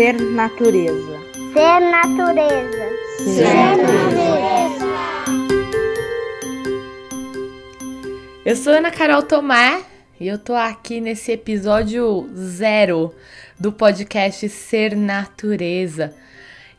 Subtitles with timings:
[0.00, 1.20] Ser natureza.
[1.52, 2.88] Ser natureza.
[3.18, 4.86] Ser natureza.
[8.46, 9.82] Eu sou Ana Carol Tomé
[10.18, 13.14] e eu tô aqui nesse episódio zero
[13.58, 16.14] do podcast Ser Natureza.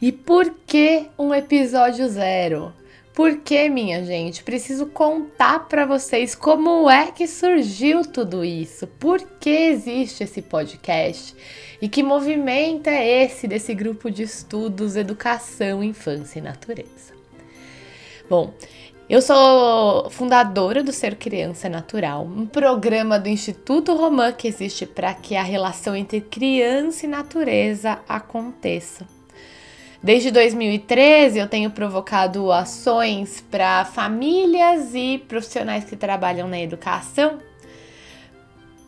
[0.01, 2.73] E por que um episódio zero?
[3.13, 9.49] Porque, minha gente, preciso contar para vocês como é que surgiu tudo isso, por que
[9.49, 11.35] existe esse podcast
[11.81, 17.13] e que movimento é esse desse grupo de estudos Educação, Infância e Natureza.
[18.29, 18.53] Bom,
[19.09, 25.13] eu sou fundadora do Ser Criança Natural, um programa do Instituto Romã que existe para
[25.13, 29.05] que a relação entre criança e natureza aconteça.
[30.03, 37.37] Desde 2013 eu tenho provocado ações para famílias e profissionais que trabalham na educação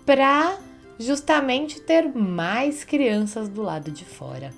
[0.03, 0.57] para
[0.99, 4.51] justamente ter mais crianças do lado de fora.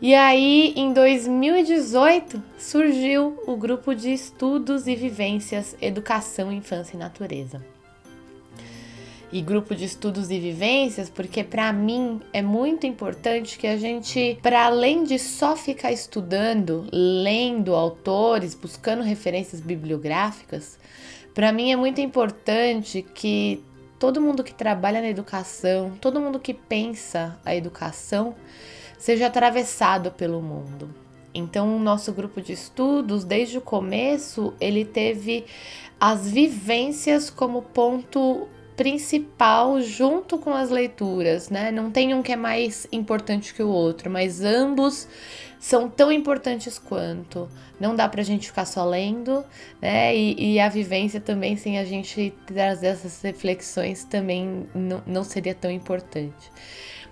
[0.00, 7.75] E aí, em 2018, surgiu o grupo de estudos e vivências Educação, Infância e Natureza
[9.32, 14.38] e grupo de estudos e vivências, porque para mim é muito importante que a gente,
[14.42, 20.78] para além de só ficar estudando, lendo autores, buscando referências bibliográficas,
[21.34, 23.62] para mim é muito importante que
[23.98, 28.34] todo mundo que trabalha na educação, todo mundo que pensa a educação,
[28.98, 30.88] seja atravessado pelo mundo.
[31.34, 35.44] Então, o nosso grupo de estudos, desde o começo, ele teve
[36.00, 41.70] as vivências como ponto principal junto com as leituras, né?
[41.70, 45.08] Não tem um que é mais importante que o outro, mas ambos
[45.58, 47.48] são tão importantes quanto.
[47.80, 49.44] Não dá pra gente ficar só lendo,
[49.80, 50.14] né?
[50.14, 55.54] E, e a vivência também, sem a gente trazer essas reflexões, também não, não seria
[55.54, 56.50] tão importante.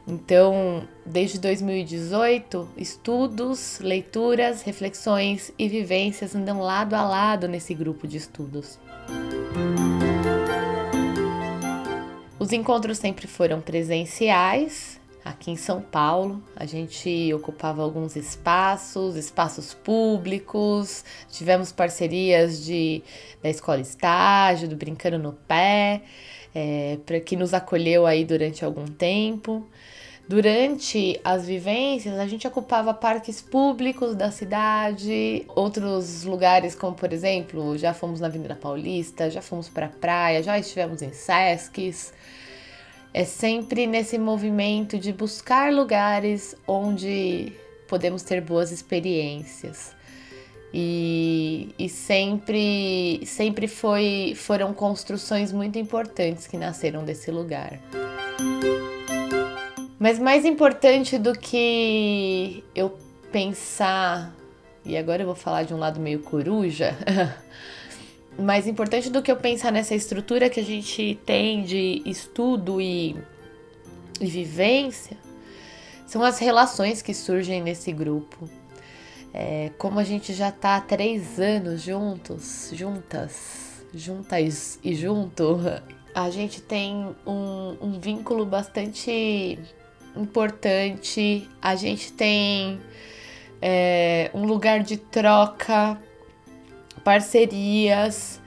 [0.07, 8.19] Então, desde 2018, estudos, leituras, reflexões e vivências andam lado a lado nesse grupo de
[8.19, 8.79] estudos.
[12.45, 15.01] Os encontros sempre foram presenciais.
[15.25, 23.03] Aqui em São Paulo, a gente ocupava alguns espaços, espaços públicos, tivemos parcerias de,
[23.43, 26.03] da Escola Estágio, do Brincando no Pé,
[26.55, 29.67] é, que nos acolheu aí durante algum tempo.
[30.27, 37.77] Durante as vivências, a gente ocupava parques públicos da cidade, outros lugares, como por exemplo,
[37.77, 42.15] já fomos na Avenida Paulista, já fomos para a praia, já estivemos em Sescs.
[43.13, 47.53] É sempre nesse movimento de buscar lugares onde
[47.87, 49.95] podemos ter boas experiências.
[50.73, 57.79] E, e, sempre sempre foi foram construções muito importantes que nasceram desse lugar.
[60.05, 62.95] Mas mais importante do que eu
[63.33, 64.37] pensar,
[64.85, 66.95] e agora eu vou falar de um lado meio coruja,
[68.39, 73.17] mais importante do que eu pensar nessa estrutura que a gente tem de estudo e,
[74.21, 75.17] e vivência,
[76.07, 78.47] são as relações que surgem nesse grupo.
[79.33, 85.61] É, como a gente já está há três anos juntos, juntas, juntas e junto,
[86.15, 89.59] a gente tem um, um vínculo bastante
[90.17, 91.49] importante.
[91.61, 92.81] A gente tem
[93.61, 95.99] é, um lugar de troca
[97.03, 98.41] parcerias,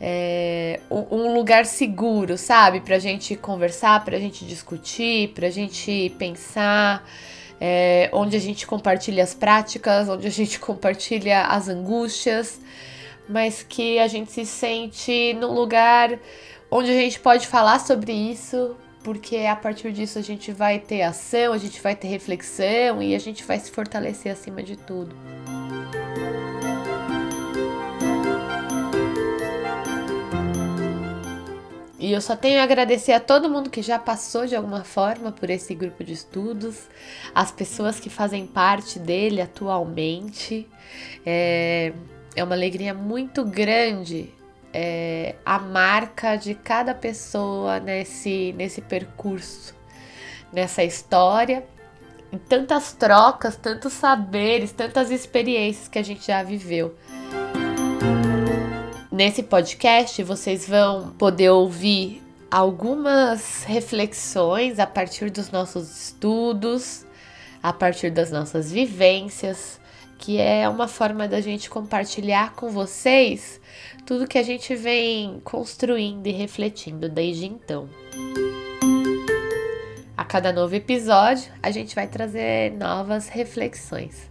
[0.00, 2.80] é, um lugar seguro, sabe?
[2.80, 7.08] Pra gente conversar, pra gente discutir, pra gente pensar,
[7.60, 12.60] é, onde a gente compartilha as práticas, onde a gente compartilha as angústias,
[13.28, 16.18] mas que a gente se sente num lugar
[16.70, 21.02] onde a gente pode falar sobre isso, porque a partir disso a gente vai ter
[21.02, 25.14] ação, a gente vai ter reflexão e a gente vai se fortalecer acima de tudo.
[31.98, 35.30] E eu só tenho a agradecer a todo mundo que já passou de alguma forma
[35.30, 36.88] por esse grupo de estudos,
[37.32, 40.68] as pessoas que fazem parte dele atualmente.
[41.24, 41.92] É,
[42.34, 44.30] é uma alegria muito grande
[44.72, 49.74] é, a marca de cada pessoa nesse, nesse percurso,
[50.52, 51.64] nessa história.
[52.32, 56.96] E tantas trocas, tantos saberes, tantas experiências que a gente já viveu.
[59.10, 67.04] Nesse podcast vocês vão poder ouvir algumas reflexões a partir dos nossos estudos,
[67.62, 69.78] a partir das nossas vivências,
[70.22, 73.60] que é uma forma da gente compartilhar com vocês
[74.06, 77.90] tudo que a gente vem construindo e refletindo desde então.
[80.16, 84.30] A cada novo episódio, a gente vai trazer novas reflexões.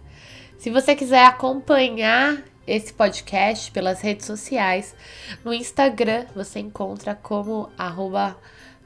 [0.56, 4.96] Se você quiser acompanhar esse podcast pelas redes sociais,
[5.44, 8.38] no Instagram você encontra como arroba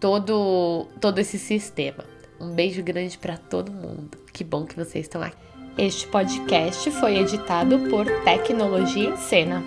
[0.00, 2.04] todo, todo esse sistema.
[2.40, 4.18] Um beijo grande para todo mundo.
[4.32, 5.36] Que bom que vocês estão aqui.
[5.78, 9.62] Este podcast foi editado por Tecnologia em Cena.